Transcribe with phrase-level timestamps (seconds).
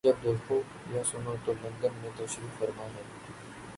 [0.05, 0.61] جب دیکھو
[0.91, 3.03] یا سنو تو لندن میں تشریف فرما ہیں۔